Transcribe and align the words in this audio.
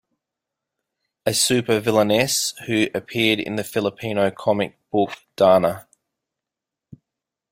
A 1.27 1.29
Supervillainess 1.29 2.57
who 2.65 2.87
appeared 2.91 3.39
in 3.39 3.55
the 3.55 3.63
Filipino 3.63 4.31
comic 4.31 4.75
book 4.89 5.11
Darna. 5.37 5.85